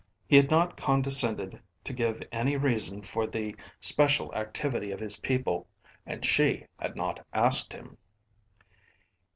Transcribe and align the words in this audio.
He 0.27 0.35
had 0.35 0.49
not 0.49 0.77
condescended 0.77 1.61
to 1.83 1.93
give 1.93 2.23
any 2.31 2.57
reason 2.57 3.03
for 3.03 3.27
the 3.27 3.55
special 3.79 4.33
activity 4.33 4.89
of 4.89 4.99
his 4.99 5.17
people 5.19 5.67
and 6.07 6.25
she 6.25 6.65
had 6.79 6.95
not 6.95 7.23
asked 7.35 7.71
him. 7.71 7.99